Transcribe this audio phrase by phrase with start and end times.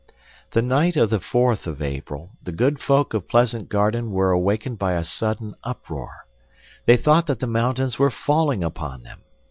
[0.49, 4.79] The night of the fourth of April, the good folk of Pleasant Garden were awakened
[4.79, 6.25] by a sudden uproar.
[6.85, 9.21] They thought that the mountains were falling upon them.